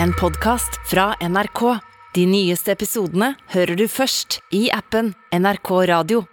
[0.00, 1.78] en podkast fra NRK.
[2.14, 6.24] De nyeste episodene hører du først i appen NRK Radio.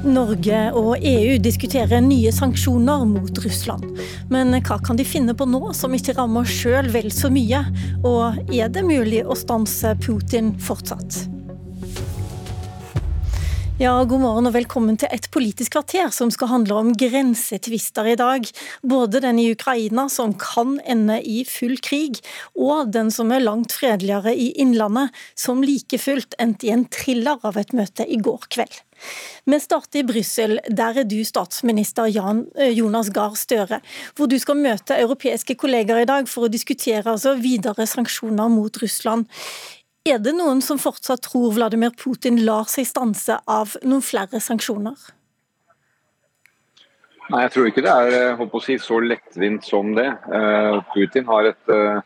[0.00, 3.84] Norge og EU diskuterer nye sanksjoner mot Russland.
[4.32, 7.62] Men hva kan de finne på nå som ikke rammer sjøl vel så mye?
[8.00, 11.29] Og er det mulig å stanse Putin fortsatt?
[13.80, 18.16] Ja, God morgen og velkommen til et politisk kvarter som skal handle om grensetvister i
[18.20, 18.44] dag.
[18.84, 22.20] Både den i Ukraina, som kan ende i full krig,
[22.52, 27.40] og den som er langt fredeligere i Innlandet, som like fullt endte i en thriller
[27.40, 28.82] av et møte i går kveld.
[29.48, 30.58] Vi starter i Brussel.
[30.68, 33.80] Der er du statsminister Jan, eh, Jonas Gahr Støre.
[34.12, 38.76] Hvor du skal møte europeiske kolleger i dag for å diskutere altså videre sanksjoner mot
[38.84, 39.24] Russland.
[40.08, 44.96] Er det noen som fortsatt tror Vladimir Putin lar seg stanse av noen flere sanksjoner?
[47.30, 50.08] Nei, Jeg tror ikke det er å si, så lettvint som det.
[50.08, 52.00] Eh, Putin har et eh,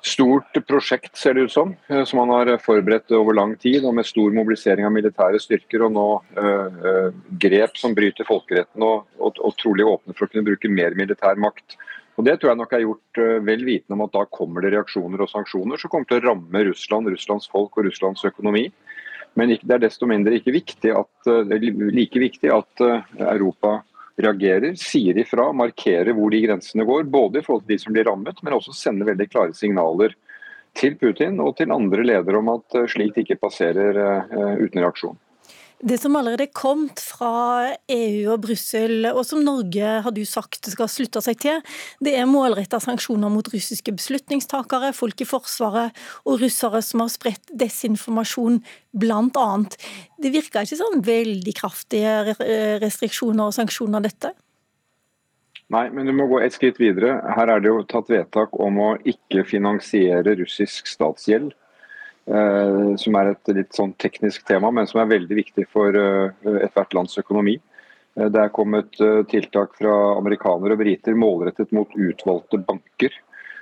[0.00, 1.76] stort prosjekt, ser det ut som,
[2.08, 3.84] som han har forberedt over lang tid.
[3.84, 6.08] og Med stor mobilisering av militære styrker og nå
[7.44, 11.36] grep som bryter folkeretten og, og, og trolig åpner for å kunne bruke mer militær
[11.36, 11.76] makt.
[12.20, 14.74] Og Det tror jeg nok er gjort eh, vel vitende om at da kommer det
[14.74, 18.66] reaksjoner og sanksjoner som kommer til å ramme Russland, Russlands folk og Russlands økonomi.
[19.40, 21.54] Men det er desto mindre ikke viktig at, eh,
[21.96, 23.78] like viktig at eh, Europa
[24.20, 27.08] reagerer, sier ifra, markerer hvor de grensene går.
[27.08, 30.12] Både i forhold til de som blir rammet, men også sender veldig klare signaler
[30.76, 33.96] til Putin og til andre ledere om at slikt ikke passerer
[34.60, 35.16] uten reaksjon.
[35.80, 40.68] Det som allerede er kommet fra EU og Brussel, og som Norge har du sagt
[40.68, 41.62] skal slutte seg til,
[42.04, 45.96] det er målretta sanksjoner mot russiske beslutningstakere, folk i Forsvaret
[46.28, 48.60] og russere som har spredt desinformasjon,
[48.92, 49.48] bl.a.
[50.20, 52.36] Det virker ikke sånn veldig kraftige
[52.84, 54.34] restriksjoner og sanksjoner, dette?
[55.72, 57.20] Nei, men du må gå et skritt videre.
[57.38, 61.54] Her er det jo tatt vedtak om å ikke finansiere russisk statsgjeld.
[62.28, 66.50] Eh, som er et litt sånn teknisk tema, men som er veldig viktig for eh,
[66.60, 67.56] ethvert lands økonomi.
[68.14, 69.00] Eh, det er kommet
[69.32, 73.16] tiltak fra amerikanere og briter målrettet mot utvalgte banker,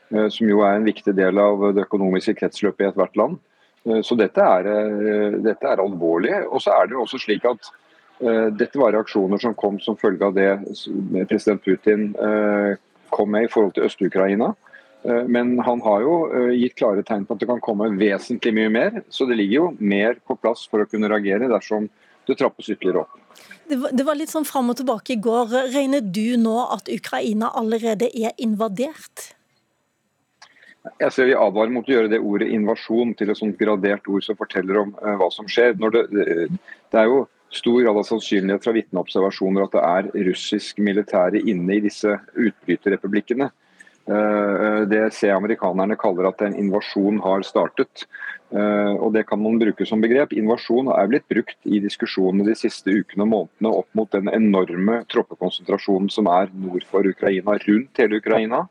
[0.08, 3.34] som jo er en viktig del av det økonomiske kretsløpet i ethvert land.
[4.04, 4.68] Så dette er,
[5.44, 6.32] dette er alvorlig.
[6.48, 7.68] Og så er det jo også slik at
[8.56, 10.48] dette var reaksjoner som kom som følge av det
[11.28, 12.08] president Putin
[13.12, 14.54] kom med i forhold til Øst-Ukraina.
[15.02, 18.54] Eh, men han har jo eh, gitt klare tegn på at det kan komme vesentlig
[18.56, 19.00] mye mer.
[19.08, 21.88] Så det ligger jo mer på plass for å kunne reagere dersom
[22.28, 23.24] det trappes ytterligere opp.
[23.68, 25.52] Det var, det var litt sånn fram og tilbake i går.
[25.72, 29.32] Regner du nå at Ukraina allerede er invadert?
[30.98, 34.24] Jeg ser Vi advarer mot å gjøre det ordet invasjon til et sånt gradert ord
[34.24, 35.74] som forteller om uh, hva som skjer.
[35.76, 41.42] Det, det, er jo stor grad av sannsynlighet fra vitneobservasjoner at det er russisk militære
[41.44, 43.50] inne i disse utbryterrepublikkene.
[44.08, 48.06] Eh, det ser amerikanerne kaller at en invasjon har startet.
[48.50, 50.32] Eh, og Det kan man bruke som begrep.
[50.32, 55.02] Invasjon er blitt brukt i diskusjonene de siste ukene og månedene opp mot den enorme
[55.12, 58.66] troppekonsentrasjonen som er nord for Ukraina, rundt hele Ukraina.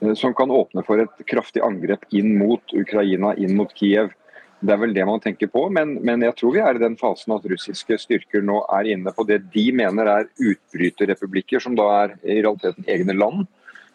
[0.00, 4.14] Eh, som kan åpne for et kraftig angrep inn mot Ukraina, inn mot Kiev.
[4.60, 6.96] Det er vel det man tenker på, men, men, jeg tror vi er i den
[6.98, 11.86] fasen at russiske styrker nå er inne på det de mener er utbryterrepublikker, som da
[12.00, 13.46] er i realiteten egne land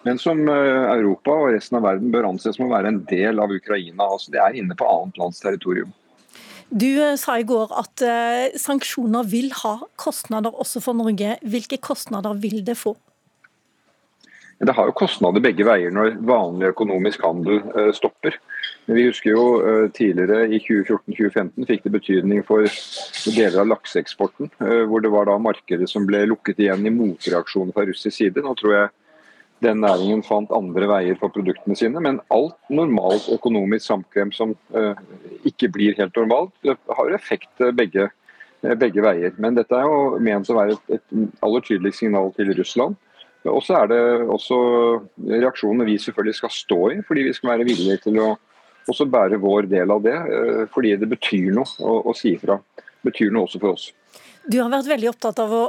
[0.04, 3.40] men som eh, Europa og resten av verden bør anses som å være en del
[3.40, 4.10] av Ukraina.
[4.10, 5.94] altså Det er inne på annet lands territorium.
[6.70, 11.38] Du eh, sa i går at uh, sanksjoner vil ha kostnader også for Norge.
[11.42, 12.96] Hvilke kostnader vil det få?
[14.64, 17.58] Det har jo kostnader begge veier når vanlig økonomisk handel
[17.92, 18.38] stopper.
[18.86, 19.44] Men vi husker jo
[19.92, 22.70] tidligere i 2014-2015 fikk det betydning for
[23.34, 24.54] deler av lakseeksporten.
[24.88, 28.46] Hvor det var da markedet som ble lukket igjen i motreaksjoner fra russisk side.
[28.46, 28.94] Nå tror jeg
[29.64, 32.02] den næringen fant andre veier for produktene sine.
[32.04, 35.00] Men alt normalt økonomisk samkvem som uh,
[35.48, 38.10] ikke blir helt normalt, har effekt begge,
[38.64, 39.34] eh, begge, veier.
[39.42, 43.00] Men dette er jo ment å være et, et aller tydelig signal til Russland.
[43.52, 44.58] Og så er det også
[45.28, 48.30] reaksjonene vi selvfølgelig skal stå i, fordi vi skal være villige til å
[48.88, 50.16] også bære vår del av det.
[50.72, 52.56] Fordi det betyr noe å, å si ifra.
[53.04, 53.90] Betyr noe også for oss.
[54.44, 55.62] Du har vært veldig opptatt av å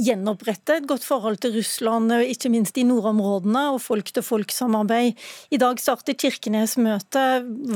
[0.00, 5.20] gjenopprette et godt forhold til Russland, ikke minst i nordområdene, og folk-til-folk-samarbeid.
[5.52, 7.24] I dag starter Kirkenes møte.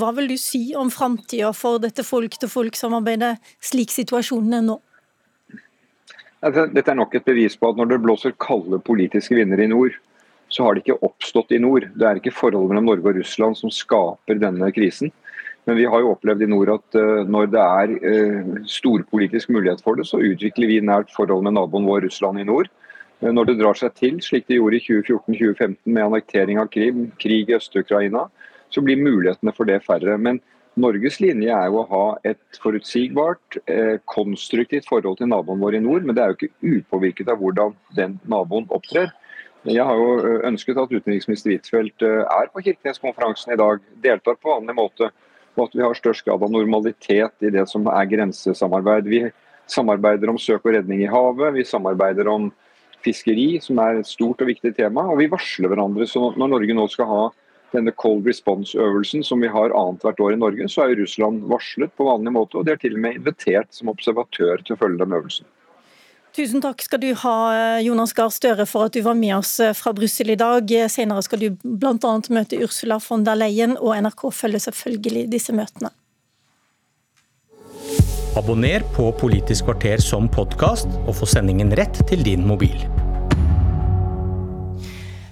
[0.01, 4.79] Hva vil du si om framtida for dette folk-til-folk-samarbeidet, slik situasjonen er nå?
[6.41, 10.01] Dette er nok et bevis på at når det blåser kalde politiske vinder i nord,
[10.49, 11.91] så har det ikke oppstått i nord.
[11.93, 15.13] Det er ikke forholdet mellom Norge og Russland som skaper denne krisen.
[15.69, 16.97] Men vi har jo opplevd i nord at
[17.29, 22.07] når det er storpolitisk mulighet for det, så utvikler vi nært forhold med naboen vår
[22.07, 22.71] Russland i nord.
[23.21, 27.51] Når det drar seg til, slik det gjorde i 2014-2015 med annektering av Krim, krig
[27.51, 28.29] i Øst-Ukraina,
[28.71, 30.17] så blir mulighetene for det færre.
[30.17, 30.41] Men
[30.79, 35.81] Norges linje er jo å ha et forutsigbart, eh, konstruktivt forhold til naboen vår i
[35.83, 39.11] nord, men det er jo ikke upåvirket av hvordan den naboen opptrer.
[39.67, 44.39] Jeg har jo eh, ønsket at utenriksminister Huitfeldt eh, er på Kirkenes-konferansen i dag, deltar
[44.39, 45.11] på vanlig måte,
[45.59, 49.11] og at vi har størst grad av normalitet i det som er grensesamarbeid.
[49.11, 49.23] Vi
[49.69, 52.49] samarbeider om søk og redning i havet, vi samarbeider om
[53.05, 56.07] fiskeri, som er et stort og viktig tema, og vi varsler hverandre.
[56.09, 57.21] Så når Norge nå skal ha
[57.75, 62.09] denne cold response-øvelsen som vi har annethvert år i Norge, så er Russland varslet på
[62.09, 65.17] vanlig måte, og de er til og med invitert som observatør til å følge den
[65.19, 65.49] øvelsen.
[66.39, 67.37] Tusen takk skal du ha,
[67.83, 70.71] Jonas Gahr Støre, for at du var med oss eh, fra Brussel i dag.
[70.87, 72.13] Senere skal du bl.a.
[72.31, 75.91] møte Ursula von der Leyen, og NRK følger selvfølgelig disse møtene.
[78.39, 82.87] Abonner på Politisk kvarter som podkast, og få sendingen rett til din mobil.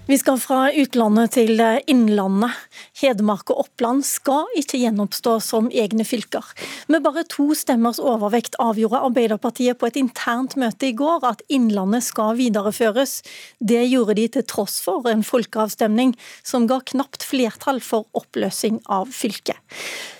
[0.06, 1.58] Vi skal fra utlandet til
[1.90, 2.54] innlandet.
[3.00, 6.46] Hedmark og Oppland skal ikke gjenoppstå som egne fylker.
[6.86, 12.06] Med bare to stemmers overvekt avgjorde Arbeiderpartiet på et internt møte i går at Innlandet
[12.06, 13.18] skal videreføres.
[13.58, 16.14] Det gjorde de til tross for en folkeavstemning
[16.46, 19.58] som ga knapt flertall for oppløsning av fylket.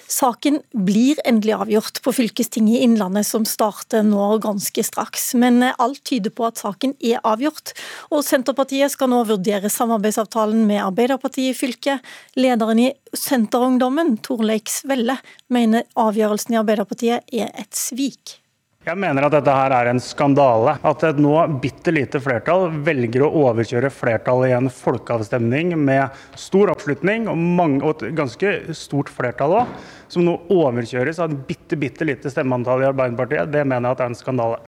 [0.08, 5.32] Saken blir endelig avgjort på fylkestinget i Innlandet, som starter nå ganske straks.
[5.35, 7.75] Men alt tyder på at saken er avgjort.
[8.14, 12.17] Og Senterpartiet skal nå vurdere samarbeidsavtalen med Arbeiderpartiet i fylket.
[12.38, 15.19] Lederen i Senterungdommen, Torleik Svelle,
[15.53, 18.38] mener avgjørelsen i Arbeiderpartiet er et svik.
[18.87, 20.77] Jeg mener at dette her er en skandale.
[20.87, 26.71] At et nå bitte lite flertall velger å overkjøre flertallet i en folkeavstemning med stor
[26.71, 29.73] oppslutning, og, mange, og et ganske stort flertall òg,
[30.06, 34.05] som nå overkjøres av et bitte, bitte lite stemmeantall i Arbeiderpartiet, det mener jeg at
[34.06, 34.62] er en skandale.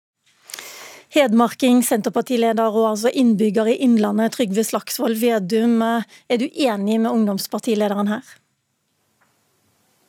[1.15, 5.81] Hedmarking, Senterpartileder og altså innbygger i Innlandet, Trygve Slagsvold Vedum.
[5.83, 8.35] Er du enig med ungdomspartilederen her?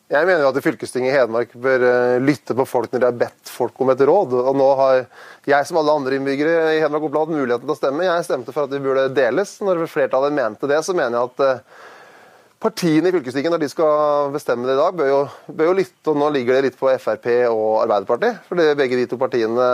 [0.06, 3.50] Jeg mener at fylkestinget i Hedmark bør eh, lytte på folk når de har bedt
[3.50, 4.36] folk om et råd.
[4.38, 5.00] Og nå har
[5.50, 8.06] jeg som alle andre innbyggere i Hedmark Oppland hatt muligheten til å stemme.
[8.06, 9.56] Jeg stemte for at de burde deles.
[9.66, 11.82] Når flertallet mente det, så mener jeg at eh,
[12.62, 15.18] partiene i fylkestinget, når de skal bestemme det i dag, bør jo,
[15.50, 16.04] bør jo lytte.
[16.12, 18.46] Og nå ligger det litt på Frp og Arbeiderpartiet.
[18.46, 19.68] For begge de to partiene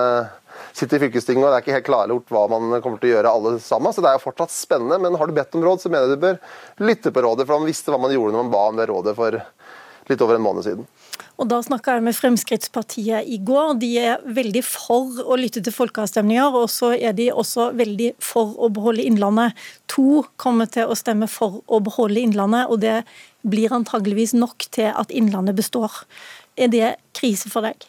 [0.72, 3.36] sitter i fylkestinget, og det er ikke helt klargjort hva man kommer til å gjøre
[3.36, 3.92] alle sammen.
[3.92, 4.96] Så det er jo fortsatt spennende.
[4.96, 6.40] Men har du bedt om råd, så mener jeg du bør
[6.88, 7.44] lytte på rådet.
[7.44, 9.42] For man visste hva man gjorde når man ba om det rådet for
[10.12, 10.86] litt over en måned siden.
[11.40, 13.74] Og Da snakka jeg med Fremskrittspartiet i går.
[13.80, 18.54] De er veldig for å lytte til folkeavstemninger, og så er de også veldig for
[18.62, 19.56] å beholde Innlandet.
[19.94, 23.02] To kommer til å stemme for å beholde Innlandet, og det
[23.42, 26.04] blir antageligvis nok til at Innlandet består.
[26.56, 27.88] Er det krise for deg?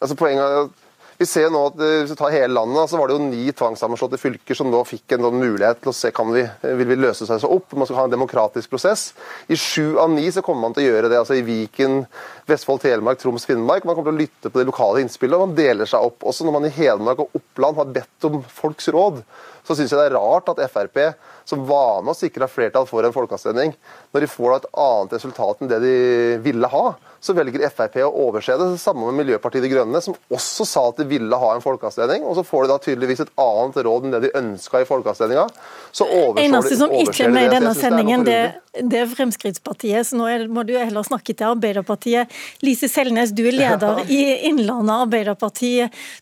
[0.00, 0.83] Altså Poenget er at
[1.18, 3.52] vi ser nå at eh, Hvis vi tar hele landet, så var det jo ni
[3.54, 7.28] tvangssammenslåtte fylker som nå fikk en mulighet til å se kan vi, vil vi løse
[7.28, 7.74] seg så opp.
[7.78, 9.06] Man skal ha en demokratisk prosess.
[9.46, 11.20] I sju av ni så kommer man til å gjøre det.
[11.20, 12.02] altså I Viken,
[12.50, 13.86] Vestfold, Telemark, Troms, Finnmark.
[13.86, 16.26] Man kommer til å lytte på de lokale innspillene, og man deler seg opp.
[16.26, 19.22] Også når man i Hedmark og Oppland har bedt om folks råd,
[19.64, 21.00] så syns jeg det er rart at Frp,
[21.48, 23.72] som var med og sikra flertall for en folkeavstemning,
[24.12, 25.96] når de får et annet resultat enn det de
[26.44, 26.84] ville ha,
[27.24, 28.66] så velger Frp å overse det.
[28.82, 32.26] Samme med Miljøpartiet De Grønne, som også sa at de ville ha en folkeavstemning.
[32.28, 35.46] Og så får de da tydeligvis et annet råd enn det de ønska i folkeavstemninga.
[35.94, 38.38] Så overser Eneste som ikke er med i denne sendingen, det,
[38.76, 40.04] det, er Fremskrittspartiet.
[40.04, 42.34] Så nå må du heller snakke til Arbeiderpartiet.
[42.66, 45.72] Lise Selnes, du er leder i Innlandet Arbeiderparti.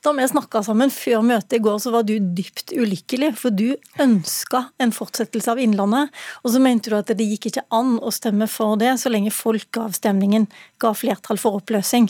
[0.05, 3.33] Da vi snakka sammen før møtet i går, så var du dypt ulykkelig.
[3.43, 6.15] For du ønska en fortsettelse av Innlandet.
[6.47, 9.35] Og så mente du at det gikk ikke an å stemme for det så lenge
[9.35, 10.47] folkeavstemningen
[10.83, 12.09] ga flertall for oppløsning.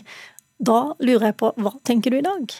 [0.63, 2.55] Da lurer jeg på, hva tenker du i dag?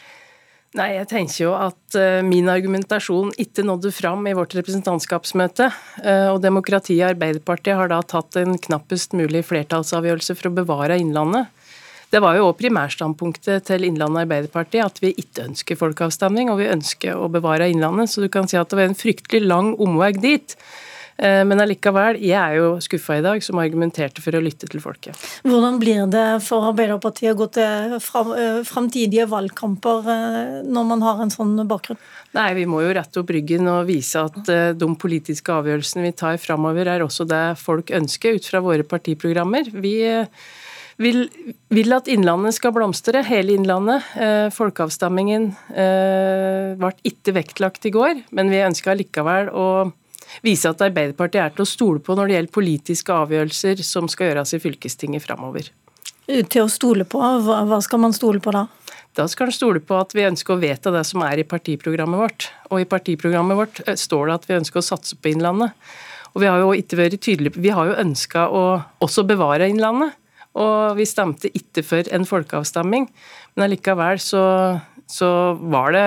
[0.74, 5.68] Nei, jeg tenker jo at uh, min argumentasjon ikke nådde fram i vårt representantskapsmøte.
[6.02, 10.98] Uh, og demokratiet i Arbeiderpartiet har da tatt en knappest mulig flertallsavgjørelse for å bevare
[10.98, 11.52] Innlandet.
[12.10, 16.70] Det var jo òg primærstandpunktet til Innlandet Arbeiderparti at vi ikke ønsker folkeavstemning, og vi
[16.70, 18.10] ønsker å bevare Innlandet.
[18.10, 20.58] Så du kan si at det var en fryktelig lang omvei dit.
[21.16, 24.82] Eh, men allikevel, jeg er jo skuffa i dag, som argumenterte for å lytte til
[24.82, 25.18] folket.
[25.46, 31.22] Hvordan blir det for Arbeiderpartiet å gå til eh, framtidige valgkamper eh, når man har
[31.22, 32.00] en sånn bakgrunn?
[32.34, 36.38] Nei, Vi må jo rette opp ryggen og vise at de politiske avgjørelsene vi tar
[36.42, 39.70] framover, er også det folk ønsker ut fra våre partiprogrammer.
[39.70, 39.96] Vi
[40.98, 41.28] vil,
[41.74, 44.02] vil, at Innlandet skal blomstre, hele Innlandet.
[44.54, 45.46] folkeavstemningen
[46.80, 49.68] ble ikke vektlagt i går, men vi ønsker likevel å
[50.42, 54.32] vise at Arbeiderpartiet er til å stole på når det gjelder politiske avgjørelser som skal
[54.32, 55.70] gjøres i fylkestinget framover.
[56.24, 57.20] Til å stole på?
[57.20, 58.64] Hva skal man stole på da?
[59.14, 62.18] Da skal man stole på at vi ønsker å vedta det som er i partiprogrammet
[62.18, 62.48] vårt.
[62.72, 65.76] Og i partiprogrammet vårt eh, står det at vi ønsker å satse på Innlandet.
[66.34, 68.64] Og vi har jo ikke vært tydelige Vi har jo ønska å
[69.04, 70.16] også bevare Innlandet.
[70.58, 73.06] Og vi stemte ikke for en folkeavstemning.
[73.54, 74.44] Men allikevel så,
[75.10, 75.30] så
[75.62, 76.06] var det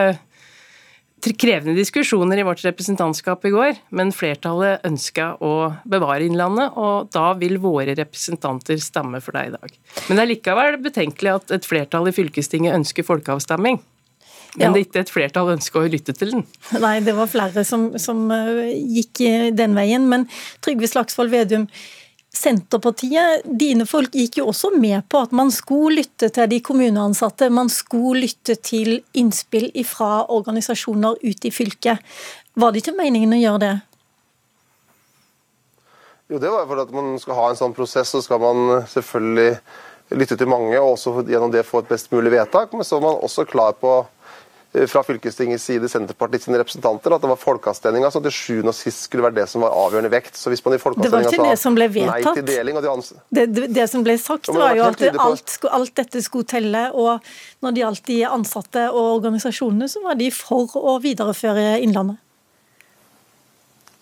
[1.38, 5.52] krevende diskusjoner i vårt representantskap i går, men flertallet ønska å
[5.90, 9.78] bevare Innlandet, og da vil våre representanter stemme for deg i dag.
[10.08, 13.82] Men det er likevel betenkelig at et flertall i fylkestinget ønsker folkeavstemning.
[14.58, 14.72] Men ja.
[14.72, 16.46] det er ikke et flertall ønsker å lytte til den.
[16.82, 19.22] Nei, det var flere som, som eh, gikk
[19.58, 20.08] den veien.
[20.10, 20.26] Men
[20.66, 21.68] Trygve Slagsvold Vedum,
[22.38, 27.50] Senterpartiet, dine folk gikk jo også med på at man skulle lytte til de kommuneansatte.
[27.54, 32.04] Man skulle lytte til innspill fra organisasjoner ute i fylket.
[32.58, 33.74] Var det ikke meningen å gjøre det?
[36.28, 39.52] Jo, det var fordi at man skal ha en sånn prosess, så skal man selvfølgelig
[40.18, 42.74] lytte til mange og også gjennom det få et best mulig vedtak.
[42.76, 44.02] Men så er man også klar på
[44.92, 49.08] fra fylkestingets side, Senterpartiet sine representanter, at det var folkeavstemninga som til sjuende og sist
[49.08, 50.36] skulle være det som var avgjørende vekt.
[50.38, 52.92] Så hvis man i folkeavstemninga sa nei til deling de
[53.30, 56.84] det, det, det, som ble sagt, var jo at alt, alt, dette skulle telle.
[56.94, 57.24] Og
[57.64, 62.22] når det gjaldt de ansatte og organisasjonene, så var de for å videreføre Innlandet.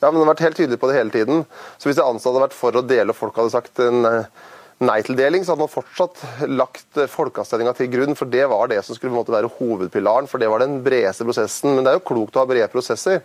[0.01, 1.45] Ja, men de har vært helt tydelige på det hele tiden.
[1.79, 4.43] Så hvis de ansatte hadde vært for å dele, og folk hadde sagt en eh,
[4.84, 8.17] nei-tildeling, så hadde man fortsatt lagt folkeavstemninga til grunn.
[8.17, 11.75] For det var det som skulle være hovedpilaren, for det var den bredeste prosessen.
[11.75, 13.24] Men det er jo klokt å ha brede prosesser.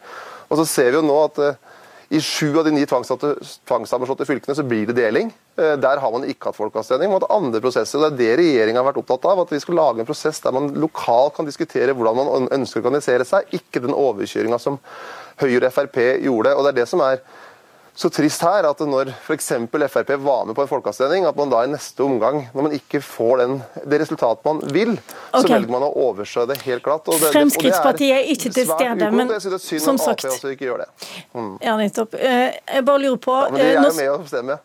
[0.50, 1.76] Og så ser vi jo nå at uh,
[2.11, 5.30] i sju av de ni tvangssammenslåtte fylkene så blir det deling.
[5.59, 7.11] Uh, der har man ikke hatt folkeavstemning.
[7.11, 7.99] Man har hatt andre prosesser.
[7.99, 9.42] og Det er det regjeringa har vært opptatt av.
[9.42, 12.87] At vi skal lage en prosess der man lokalt kan diskutere hvordan man ønsker å
[12.87, 14.78] organisere seg, ikke den overkjøringa som
[15.40, 16.54] Høyre og Frp gjorde.
[16.54, 17.23] og det er det som er
[17.94, 19.52] så trist her at når f.eks.
[19.90, 23.02] Frp var med på en folkeavstemning, at man da i neste omgang, når man ikke
[23.04, 25.42] får den, det resultatet man vil, okay.
[25.42, 27.09] så velger man å overse det helt glatt.
[27.11, 29.32] Og det, Fremskrittspartiet er ikke til stede, men
[29.82, 31.54] som sagt mm.
[31.64, 32.14] Ja, nettopp.
[32.14, 34.61] Eh, jeg bare lurer på ja, men De er jo med å bestemme.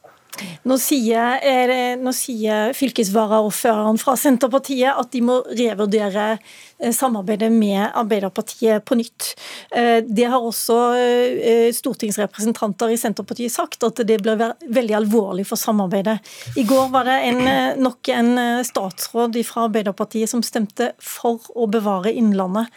[0.66, 8.86] Nå sier, nå sier fylkesvaraordføreren fra Senterpartiet at de må revurdere eh, samarbeidet med Arbeiderpartiet
[8.88, 9.32] på nytt.
[9.76, 15.62] Eh, det har også eh, stortingsrepresentanter i Senterpartiet sagt, at det blir veldig alvorlig for
[15.62, 16.18] samarbeidet.
[16.58, 17.42] I går var det en,
[17.86, 22.72] nok en statsråd fra Arbeiderpartiet som stemte for å bevare Innlandet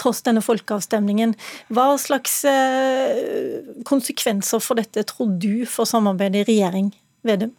[0.00, 1.36] tross denne folkeavstemningen.
[1.70, 2.40] Hva slags
[3.86, 6.90] konsekvenser for dette tror du for samarbeidet i regjering?
[7.22, 7.54] Vedum?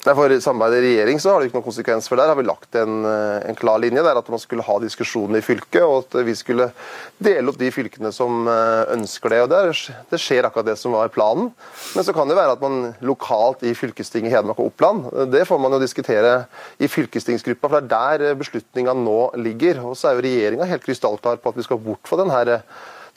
[0.00, 2.76] For samarbeidet i regjering så har det ikke noen konsekvens, for der har vi lagt
[2.80, 4.02] en, eh, en, klar linje.
[4.02, 6.70] der At man skulle ha diskusjoner i fylket, og at vi skulle
[7.18, 9.42] dele opp de fylkene som eh, ønsker det.
[9.42, 9.72] og der,
[10.10, 11.52] Det skjer akkurat det som var planen.
[11.94, 15.60] Men så kan det være at man lokalt i fylkestinget Hedmark og Oppland, det får
[15.60, 16.46] man jo diskutere
[16.80, 19.84] i fylkestingsgruppa, for det er der beslutninga nå ligger.
[19.84, 22.62] Og så er jo regjeringa helt krystallklar på at vi skal bort fra den her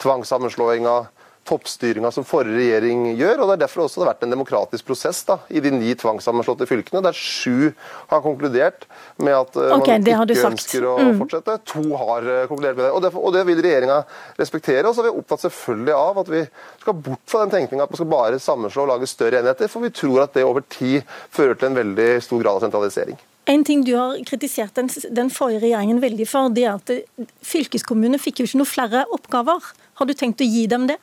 [0.03, 1.05] tvangssammenslåinga
[1.47, 3.41] toppstyringa som forrige regjering gjør.
[3.41, 5.95] og Det er derfor også det har vært en demokratisk prosess da, i de ni
[5.99, 7.73] tvangssammenslåtte fylkene, der sju
[8.11, 11.19] har konkludert med at uh, okay, man ikke ønsker å mm.
[11.19, 11.57] fortsette.
[11.73, 12.93] To har uh, konkludert med det.
[12.93, 13.99] Og det, og det vil regjeringa
[14.39, 14.87] respektere.
[14.87, 16.45] Og så er vi opptatt selvfølgelig av at vi
[16.85, 19.83] skal bort fra den tenkninga at man skal bare sammenslå og lage større enheter, for
[19.83, 23.19] vi tror at det over tid fører til en veldig stor grad av sentralisering.
[23.51, 28.21] En ting du har kritisert den, den forrige regjeringen veldig for, det er at fylkeskommunene
[28.21, 29.73] fikk jo ikke noe flere oppgaver.
[29.99, 30.95] Har du tenkt å gi dem det?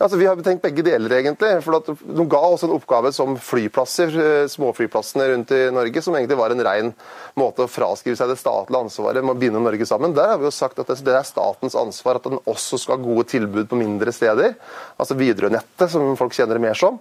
[0.00, 1.48] Altså, vi har tenkt begge deler, egentlig.
[1.60, 6.38] for De ga oss en oppgave som flyplasser, eh, småflyplassene rundt i Norge, som egentlig
[6.38, 6.94] var en ren
[7.36, 10.14] måte å fraskrive seg det statlige ansvaret med å binde Norge sammen.
[10.14, 13.04] Der har vi jo sagt at det er statens ansvar at den også skal ha
[13.04, 14.56] gode tilbud på mindre steder.
[14.98, 16.98] Altså Widerøe-nettet, som folk kjenner det mer som.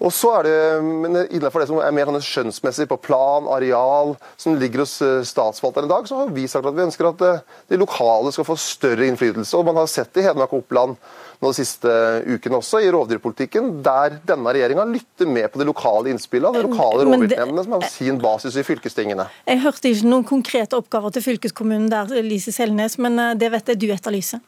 [0.00, 4.14] Og så er det, men Innenfor det som er mer sånn skjønnsmessig på plan, areal,
[4.40, 7.24] som ligger hos eh, statsforvalteren i dag, så har vi sagt at vi ønsker at
[7.26, 9.52] eh, de lokale skal få større innflytelse.
[9.58, 10.96] Og Man har sett det i Hedmark og Oppland
[11.40, 11.90] nå de siste
[12.28, 17.06] ukene også, i rovdyrpolitikken, der denne regjeringa lytter med på de lokale innspillene, de lokale
[17.08, 19.28] rovviltnemndene, som har sin basis i fylkestingene.
[19.48, 23.72] Jeg hørte ikke noen konkrete oppgaver til fylkeskommunen der, Lise Selnes, men eh, det vet
[23.72, 24.44] jeg du etterlyser.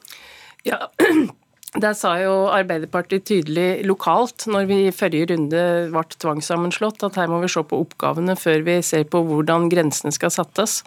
[0.68, 0.85] Ja,
[1.73, 5.61] Der sa jo Arbeiderpartiet tydelig lokalt, når vi i forrige runde
[5.95, 10.12] ble tvangssammenslått, at her må vi se på oppgavene før vi ser på hvordan grensene
[10.12, 10.83] skal settes.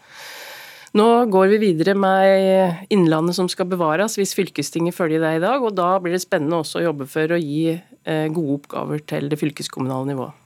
[0.96, 5.64] Nå går vi videre med Innlandet som skal bevares, hvis fylkestinget følger det i dag.
[5.64, 9.28] og Da blir det spennende også å jobbe for å gi eh, gode oppgaver til
[9.34, 10.38] det fylkeskommunale nivået.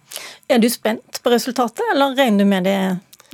[0.49, 2.79] Er du spent på resultatet, eller regner du med det,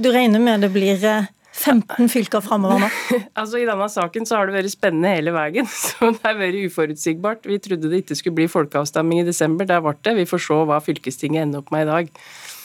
[0.02, 2.90] du regner med det blir eh, 15 fylker framover nå?
[3.40, 5.70] altså I denne saken så har det vært spennende hele veien.
[5.86, 7.48] så Det har vært uforutsigbart.
[7.48, 9.68] Vi trodde det ikke skulle bli folkeavstemning i desember.
[9.70, 10.18] Der ble det.
[10.20, 12.12] Vi får se hva fylkestinget ender opp med i dag.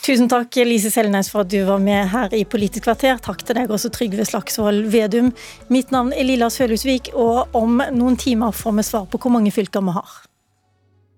[0.00, 3.18] Tusen takk Lise Selnes for at du var med her i Politisk kvarter.
[3.20, 5.28] Takk til deg også Trygve Slagsvold Vedum.
[5.68, 9.52] Mitt navn er Lilla Sølhusvik, og om noen timer får vi svar på hvor mange
[9.52, 10.16] fylker vi har.